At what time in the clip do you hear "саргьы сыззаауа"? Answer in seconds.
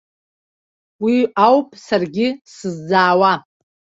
1.85-3.33